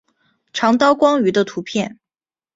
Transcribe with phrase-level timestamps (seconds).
[0.51, 1.99] 长刀光鱼的图片